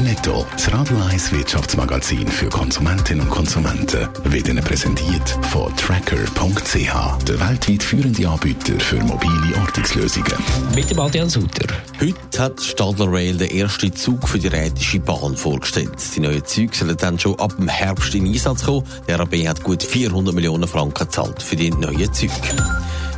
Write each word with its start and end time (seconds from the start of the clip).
Netto, 0.00 0.46
das 0.52 0.72
Radio 0.72 0.96
1 1.10 1.32
Wirtschaftsmagazin 1.32 2.28
für 2.28 2.48
Konsumentinnen 2.48 3.22
und 3.22 3.30
Konsumenten, 3.30 4.08
wird 4.24 4.48
Ihnen 4.48 4.62
präsentiert 4.62 5.28
von 5.50 5.74
Tracker.ch, 5.76 7.24
der 7.24 7.40
weltweit 7.40 7.82
führende 7.82 8.28
Anbieter 8.28 8.78
für 8.78 8.96
mobile 8.96 9.56
Ortungslösungen. 9.60 10.32
Mit 10.74 10.90
dem 10.90 11.00
Adrian 11.00 11.28
Sutter. 11.28 11.66
Heute 12.00 12.38
hat 12.38 12.60
Stadler 12.60 13.12
Rail 13.12 13.36
den 13.36 13.50
ersten 13.50 13.94
Zug 13.94 14.28
für 14.28 14.38
die 14.38 14.48
Rätische 14.48 15.00
Bahn 15.00 15.36
vorgestellt. 15.36 15.96
Die 16.14 16.20
neuen 16.20 16.44
Züge 16.44 16.76
sollen 16.76 16.96
dann 16.96 17.18
schon 17.18 17.38
ab 17.40 17.56
dem 17.56 17.68
Herbst 17.68 18.14
in 18.14 18.26
Einsatz 18.26 18.64
kommen. 18.64 18.86
Der 19.08 19.18
RAB 19.18 19.34
hat 19.46 19.64
gut 19.64 19.82
400 19.82 20.34
Millionen 20.34 20.68
Franken 20.68 21.06
gezahlt 21.06 21.42
für 21.42 21.56
die 21.56 21.70
neuen 21.70 22.12
Züge. 22.12 22.32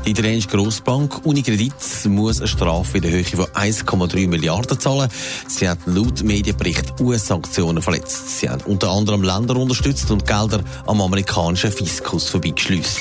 Die 0.04 0.10
italienische 0.10 0.48
Grossbank 0.48 1.24
Unicredit 1.24 1.72
muss 2.06 2.38
eine 2.38 2.48
Strafe 2.48 2.96
in 2.98 3.02
der 3.02 3.10
Höhe 3.10 3.24
von 3.24 3.44
1,3 3.46 4.28
Milliarden 4.28 4.78
zahlen. 4.80 5.10
Sie 5.46 5.68
hat 5.68 5.78
laut 5.86 6.22
Medienbericht 6.22 7.00
US-Sanktionen 7.00 7.82
verletzt. 7.82 8.40
Sie 8.40 8.48
haben 8.48 8.62
unter 8.62 8.90
anderem 8.90 9.22
Länder 9.22 9.56
unterstützt 9.56 10.10
und 10.10 10.26
Gelder 10.26 10.60
am 10.86 11.00
amerikanischen 11.00 11.70
Fiskus 11.70 12.28
vorbeigeschleust. 12.30 12.98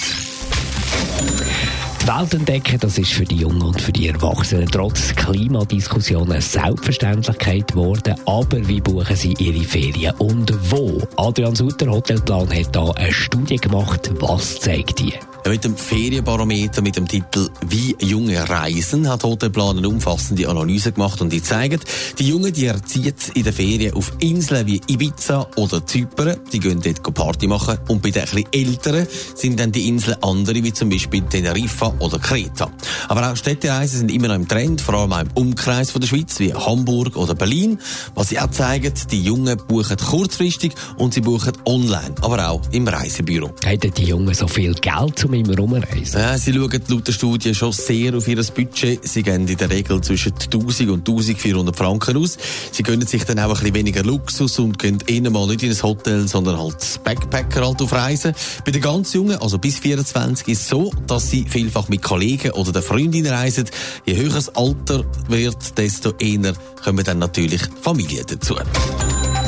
Welt 2.05 2.33
entdecken, 2.33 2.79
das 2.79 2.97
ist 2.97 3.13
für 3.13 3.23
die 3.23 3.37
Jungen 3.37 3.61
und 3.61 3.79
für 3.79 3.91
die 3.91 4.07
Erwachsenen 4.07 4.67
trotz 4.67 5.13
Klimadiskussionen 5.15 6.31
eine 6.31 6.41
Selbstverständlichkeit 6.41 7.67
geworden. 7.67 8.15
Aber 8.25 8.67
wie 8.67 8.81
buchen 8.81 9.15
sie 9.15 9.35
ihre 9.37 9.63
Ferien 9.63 10.15
und 10.17 10.51
wo? 10.71 11.01
Adrian 11.17 11.55
Sutter, 11.55 11.91
Hotelplan, 11.91 12.51
hat 12.51 12.75
da 12.75 12.89
eine 12.91 13.13
Studie 13.13 13.57
gemacht. 13.57 14.11
Was 14.19 14.59
zeigt 14.59 14.99
die? 14.99 15.13
Mit 15.47 15.63
dem 15.63 15.75
Ferienbarometer 15.75 16.81
mit 16.81 16.95
dem 16.95 17.07
Titel 17.07 17.49
Wie 17.65 17.95
junge 17.99 18.47
reisen 18.47 19.09
hat 19.09 19.23
Hotelplan 19.23 19.79
eine 19.79 19.89
umfassende 19.89 20.47
Analyse 20.47 20.91
gemacht 20.91 21.21
und 21.21 21.33
die 21.33 21.41
zeigt, 21.41 21.85
die 22.19 22.27
Jungen 22.27 22.53
die 22.53 22.67
erziehen 22.67 23.15
in 23.33 23.43
den 23.43 23.53
Ferien 23.53 23.93
auf 23.95 24.11
Inseln 24.19 24.67
wie 24.67 24.79
Ibiza 24.87 25.47
oder 25.55 25.85
Zypern, 25.85 26.37
die 26.51 26.59
gehen 26.59 26.81
dort 26.81 27.13
Party 27.15 27.47
machen 27.47 27.79
und 27.87 28.01
bei 28.01 28.11
den 28.11 28.23
etwas 28.23 28.43
Älteren 28.51 29.07
sind 29.33 29.59
dann 29.59 29.71
die 29.71 29.87
Inseln 29.87 30.17
andere 30.21 30.63
wie 30.63 30.73
zum 30.73 30.89
Beispiel 30.89 31.21
Teneriffa 31.23 31.95
oder 31.99 32.19
Kreta. 32.19 32.71
Aber 33.07 33.31
auch 33.31 33.35
Städtereisen 33.35 33.99
sind 33.99 34.11
immer 34.11 34.27
noch 34.27 34.35
im 34.35 34.47
Trend, 34.47 34.81
vor 34.81 34.95
allem 34.95 35.13
auch 35.13 35.21
im 35.21 35.29
Umkreis 35.33 35.89
von 35.91 36.01
der 36.01 36.07
Schweiz 36.07 36.39
wie 36.39 36.53
Hamburg 36.53 37.15
oder 37.15 37.33
Berlin. 37.33 37.79
Was 38.13 38.29
sie 38.29 38.39
auch 38.39 38.51
zeigen, 38.51 38.93
die 39.11 39.23
Jungen 39.23 39.57
buchen 39.67 39.97
kurzfristig 39.97 40.73
und 40.97 41.13
sie 41.13 41.21
buchen 41.21 41.53
online, 41.65 42.13
aber 42.21 42.49
auch 42.49 42.61
im 42.71 42.87
Reisebüro. 42.87 43.51
Haben 43.65 43.93
die 43.93 44.03
Jungen 44.03 44.33
so 44.33 44.47
viel 44.47 44.73
Geld 44.75 45.28
zum 45.29 45.33
immer 45.33 45.57
rumreisen? 45.57 46.19
Ja, 46.19 46.37
sie 46.37 46.53
schauen 46.53 46.81
laut 46.87 47.07
der 47.07 47.11
Studie 47.11 47.53
schon 47.53 47.71
sehr 47.71 48.15
auf 48.15 48.27
ihr 48.27 48.43
Budget. 48.43 49.07
Sie 49.07 49.23
gehen 49.23 49.47
in 49.47 49.57
der 49.57 49.69
Regel 49.69 50.01
zwischen 50.01 50.33
1000 50.33 50.89
und 50.89 51.07
1400 51.07 51.75
Franken 51.75 52.17
aus. 52.17 52.37
Sie 52.71 52.83
gönnen 52.83 53.07
sich 53.07 53.23
dann 53.25 53.39
auch 53.39 53.49
ein 53.49 53.53
bisschen 53.53 53.75
weniger 53.75 54.03
Luxus 54.03 54.59
und 54.59 54.79
gehen 54.79 54.99
eher 55.05 55.29
mal 55.29 55.47
nicht 55.47 55.63
in 55.63 55.71
ein 55.71 55.83
Hotel, 55.83 56.27
sondern 56.27 56.59
halt 56.59 56.99
Backpacker 57.03 57.67
halt 57.67 57.81
auf 57.81 57.93
Reisen. 57.93 58.33
Bei 58.65 58.71
den 58.71 58.81
ganz 58.81 59.13
Jungen, 59.13 59.37
also 59.41 59.57
bis 59.57 59.79
24, 59.79 60.47
ist 60.47 60.61
es 60.61 60.69
so, 60.69 60.91
dass 61.07 61.29
sie 61.29 61.45
vielfach 61.47 61.89
mit 61.89 62.01
Kollegen 62.01 62.51
oder 62.51 62.71
der 62.71 62.81
Freundin 62.81 63.27
reisen. 63.27 63.65
Je 64.05 64.15
höher 64.15 64.33
das 64.33 64.55
Alter 64.55 65.05
wird, 65.27 65.77
desto 65.77 66.13
eher 66.17 66.53
kommen 66.83 67.03
dann 67.03 67.19
natürlich 67.19 67.61
Familien 67.81 68.25
dazu. 68.27 68.55